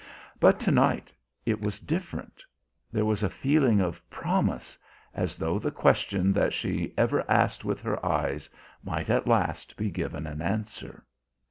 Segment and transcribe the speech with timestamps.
[0.39, 1.13] But to night
[1.45, 2.41] it was different;
[2.91, 4.75] there was a feeling of promise,
[5.13, 8.49] as though the question that she ever asked with her eyes
[8.83, 11.05] might at last be given an answer.